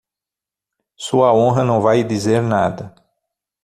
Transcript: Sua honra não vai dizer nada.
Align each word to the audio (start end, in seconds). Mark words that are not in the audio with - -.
Sua 0.95 1.31
honra 1.31 1.63
não 1.63 1.79
vai 1.79 2.03
dizer 2.03 2.41
nada. 2.41 2.95